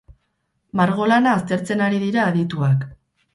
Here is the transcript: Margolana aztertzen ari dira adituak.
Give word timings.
Margolana 0.79 1.33
aztertzen 1.41 1.85
ari 1.89 2.01
dira 2.05 2.25
adituak. 2.31 2.89